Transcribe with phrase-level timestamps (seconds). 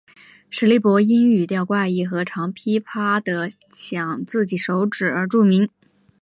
[0.49, 5.69] 史力柏因语调怪异和常劈啪地晌自己手指而著名。